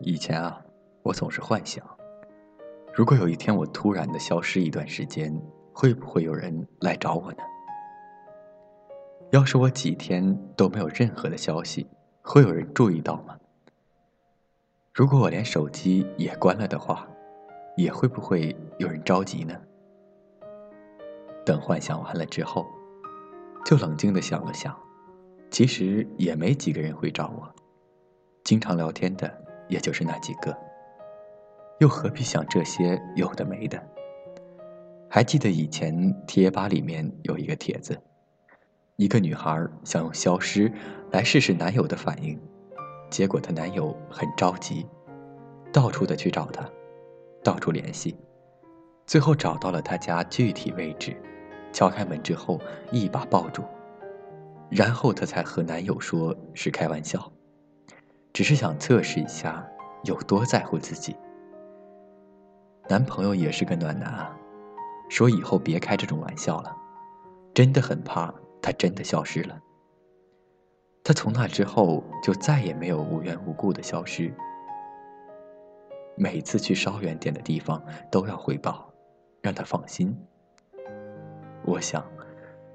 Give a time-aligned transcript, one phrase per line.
[0.00, 0.62] 以前啊，
[1.02, 1.82] 我总是幻想，
[2.92, 5.34] 如果有一天我突然的消失一段时间，
[5.72, 7.38] 会不会有人来找我呢？
[9.30, 11.86] 要是我几天都没有任何的消息，
[12.22, 13.36] 会有人注意到吗？
[14.92, 17.08] 如果我连手机也关了的话，
[17.76, 19.58] 也会不会有人着急呢？
[21.44, 22.66] 等幻想完了之后，
[23.64, 24.78] 就冷静的想了想，
[25.50, 27.50] 其实也没几个人会找我，
[28.44, 29.42] 经常聊天的。
[29.68, 30.56] 也就是那几个，
[31.80, 33.82] 又何必想这些有的没的？
[35.08, 37.96] 还记得以前贴吧里面有一个帖子，
[38.96, 40.70] 一个女孩想用消失
[41.10, 42.38] 来试试男友的反应，
[43.08, 44.86] 结果她男友很着急，
[45.72, 46.68] 到处的去找她，
[47.42, 48.16] 到处联系，
[49.06, 51.16] 最后找到了她家具体位置，
[51.72, 53.62] 敲开门之后一把抱住，
[54.68, 57.32] 然后她才和男友说是开玩笑。
[58.36, 59.66] 只是想测试一下
[60.04, 61.16] 有多在乎自己。
[62.86, 64.36] 男朋友也是个暖男啊，
[65.08, 66.76] 说以后别开这种玩笑了，
[67.54, 69.58] 真的很怕他真的消失了。
[71.02, 74.30] 他从那之后就再也没有无缘无故的消失，
[76.14, 78.92] 每次去稍远点的地方都要汇报，
[79.40, 80.14] 让他放心。
[81.64, 82.04] 我想，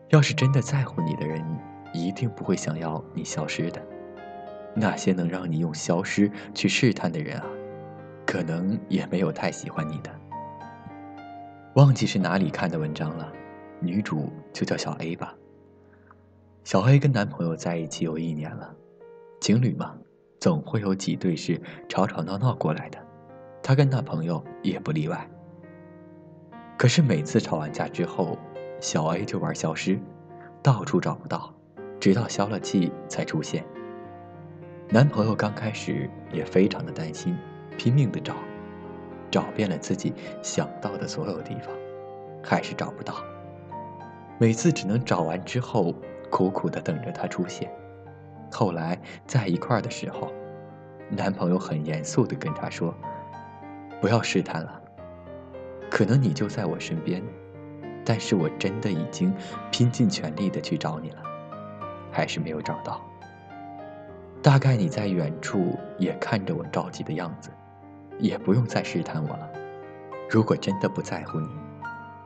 [0.09, 1.45] 要是真的在乎你的人，
[1.93, 3.90] 一定不会想要你消失的。
[4.73, 7.45] 那些能让你用消失去试探的人啊，
[8.25, 10.11] 可能也没有太喜欢你的。
[11.75, 13.31] 忘记是哪里看的文章了，
[13.79, 15.33] 女主就叫小 A 吧。
[16.63, 18.73] 小 A 跟男朋友在一起有一年了，
[19.39, 19.95] 情侣嘛，
[20.39, 22.99] 总会有几对是吵吵闹闹过来的，
[23.63, 25.29] 她跟那朋友也不例外。
[26.77, 28.37] 可是每次吵完架之后，
[28.79, 29.99] 小 A 就玩消失，
[30.61, 31.53] 到处找不到，
[31.99, 33.65] 直到消了气才出现。
[34.93, 37.37] 男朋友刚开始也非常的担心，
[37.77, 38.35] 拼命的找，
[39.31, 41.73] 找遍了自己想到的所有地方，
[42.43, 43.15] 还是找不到。
[44.37, 45.95] 每次只能找完之后，
[46.29, 47.71] 苦苦的等着他出现。
[48.51, 50.29] 后来在一块儿的时候，
[51.09, 52.93] 男朋友很严肃的跟她说
[54.01, 54.81] ：“不要试探了，
[55.89, 57.23] 可能你就在我身边，
[58.03, 59.33] 但是我真的已经
[59.71, 61.23] 拼尽全力的去找你了，
[62.11, 63.01] 还是没有找到。”
[64.41, 67.51] 大概你在远处也看着我着急的样子，
[68.17, 69.49] 也不用再试探我了。
[70.29, 71.47] 如果真的不在乎你，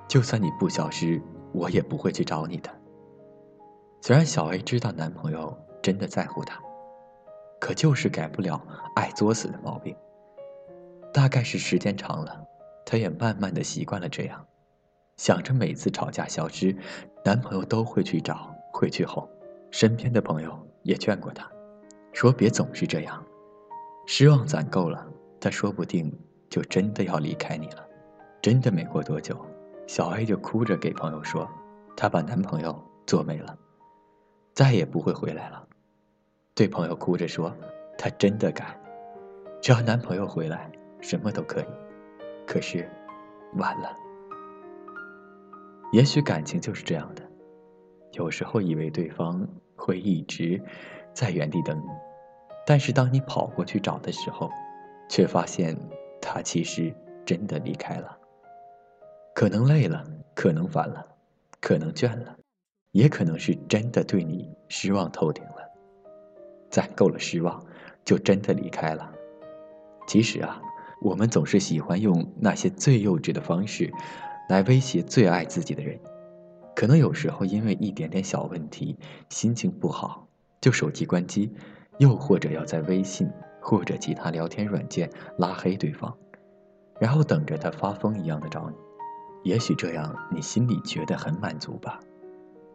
[0.07, 1.21] 就算你不消失，
[1.51, 2.69] 我也不会去找你的。
[4.01, 6.57] 虽然小 A 知道男朋友真的在乎她，
[7.59, 8.61] 可就是改不了
[8.95, 9.93] 爱作死的毛病。
[11.11, 12.45] 大概是时间长了，
[12.85, 14.45] 她也慢慢的习惯了这样，
[15.17, 16.73] 想着每次吵架消失，
[17.25, 19.27] 男朋友都会去找，会去哄。
[19.71, 21.49] 身边的朋友也劝过她。
[22.15, 23.21] 说别总是这样，
[24.05, 25.05] 失望攒够了，
[25.37, 26.09] 他说不定
[26.49, 27.85] 就真的要离开你了。
[28.41, 29.37] 真的没过多久，
[29.85, 31.45] 小 A 就哭着给朋友说，
[31.93, 33.57] 她把男朋友做没了，
[34.53, 35.67] 再也不会回来了。
[36.53, 37.53] 对朋友哭着说，
[37.97, 38.79] 她真的改，
[39.61, 40.71] 只要男朋友回来，
[41.01, 41.65] 什么都可以。
[42.47, 42.89] 可是，
[43.55, 43.93] 晚了。
[45.91, 47.21] 也许感情就是这样的，
[48.13, 49.45] 有时候以为对方
[49.75, 50.61] 会一直
[51.15, 51.89] 在原地等你。
[52.67, 54.51] 但是当你跑过去找的时候，
[55.09, 55.75] 却发现
[56.21, 56.93] 他其实
[57.25, 58.17] 真的离开了。
[59.33, 60.03] 可能累了，
[60.33, 61.07] 可能烦了，
[61.59, 62.35] 可能倦了，
[62.91, 65.55] 也可能是真的对你失望透顶了。
[66.69, 67.65] 攒够了失望，
[68.03, 69.11] 就真的离开了。
[70.07, 70.61] 其实啊，
[71.01, 73.93] 我们总是喜欢用那些最幼稚的方式，
[74.49, 75.99] 来威胁最爱自己的人。
[76.75, 78.97] 可能有时候因为一点点小问题，
[79.29, 80.24] 心情不好，
[80.65, 81.53] 就手机关机。
[81.99, 83.29] 又或者要在微信
[83.61, 86.13] 或者其他聊天软件拉黑对方，
[86.99, 88.75] 然后等着他发疯一样的找你，
[89.49, 91.97] 也许这样你心里觉得很满足吧。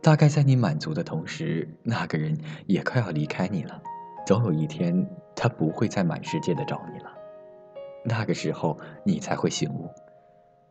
[0.00, 2.34] 大概在你满足的同时，那个人
[2.66, 3.82] 也快要离开你了，
[4.24, 7.12] 总有一天他不会再满世界的找你了。
[8.02, 9.90] 那个时候你才会醒悟，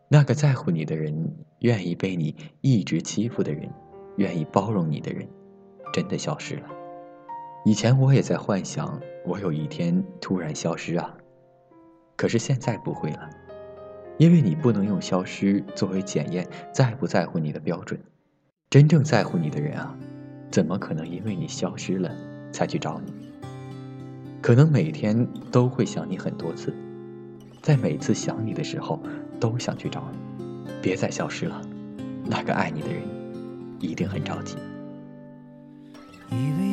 [0.08, 3.72] 那个在乎你的人，愿意被你一直欺负的人，
[4.16, 5.28] 愿意包容你的人，
[5.94, 6.79] 真的消失了。
[7.66, 11.14] 以前我也在幻想，我有一天突然消失啊。
[12.16, 13.30] 可是现在不会了，
[14.18, 18.00] 因为你不能用消失作为检验在不在乎你的标准。
[18.70, 19.94] 真正在乎你的人啊，
[20.50, 22.10] 怎么可能因为你消失了
[22.52, 23.14] 才去找你？
[24.42, 26.74] 可能每天都会想你很多次，
[27.62, 29.02] 在每次想你的时候
[29.40, 30.72] 都想去找你。
[30.82, 31.62] 别再消失了，
[32.26, 33.02] 那个爱你的人
[33.80, 34.56] 一定很着急。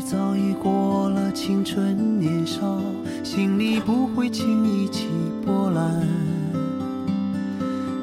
[0.09, 1.33] 早已过了。
[1.33, 2.81] 青春年少，
[3.25, 5.09] 心里不会轻易起
[5.45, 6.07] 波澜。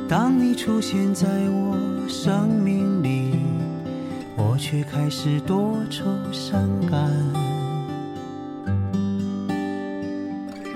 [0.09, 1.77] 当你出现在我
[2.09, 3.31] 生命里，
[4.35, 7.09] 我却开始多愁善感。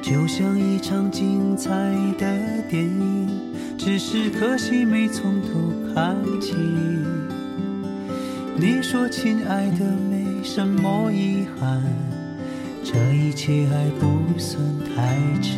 [0.01, 1.69] 就像一场精彩
[2.18, 2.25] 的
[2.69, 3.29] 电影，
[3.77, 6.56] 只是可惜没从头看起。
[8.59, 9.85] 你说，亲爱的，
[10.44, 11.84] 什么遗憾，
[12.84, 14.60] 这一切还不算
[14.95, 15.57] 太迟。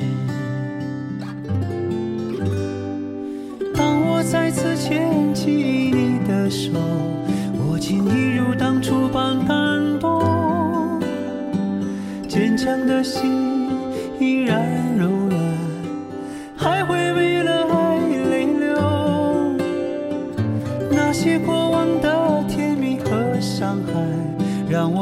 [3.76, 6.72] 当我再次牵起你的手，
[7.54, 11.00] 我竟一如当初般感动，
[12.28, 13.70] 坚强的心
[14.20, 14.59] 依然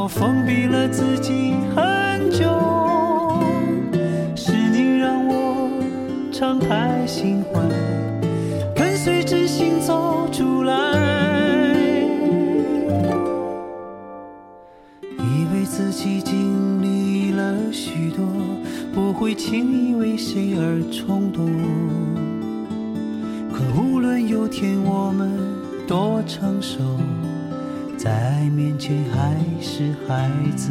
[0.07, 2.45] 封闭了自己很久，
[4.35, 5.69] 是你让我
[6.31, 7.61] 敞开心怀，
[8.73, 10.73] 跟随真心走出来。
[15.01, 18.25] 以为自己经历了许多，
[18.93, 21.45] 不会轻易为谁而冲动。
[23.51, 25.29] 可无论有天我们
[25.85, 26.79] 多成熟。
[27.97, 30.69] 在面前还是孩子。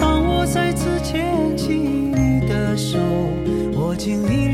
[0.00, 2.98] 当我再次牵起你的手，
[3.76, 4.47] 握紧你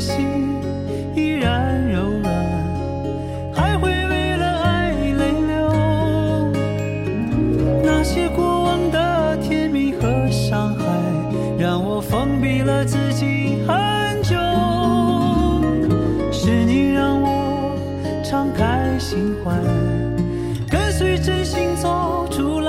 [0.00, 0.26] 心
[1.14, 2.34] 依然柔软，
[3.54, 5.70] 还会为了爱泪流。
[7.84, 10.84] 那些过往的甜蜜和伤害，
[11.58, 14.34] 让我封闭了自己很久。
[16.32, 17.76] 是你让我
[18.24, 19.52] 敞开心怀，
[20.70, 22.59] 跟随真心走出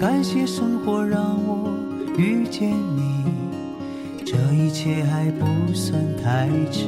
[0.00, 1.70] 感谢生活让我
[2.16, 3.22] 遇见你，
[4.24, 5.44] 这一切还不
[5.74, 6.86] 算太迟。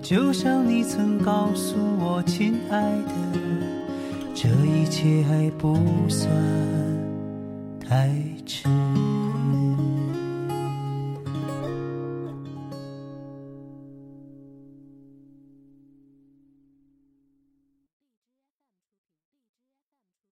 [0.00, 3.12] 就像你曾告诉我，亲爱的，
[4.32, 5.76] 这一切还不
[6.08, 6.30] 算
[7.80, 8.14] 太
[8.46, 8.68] 迟。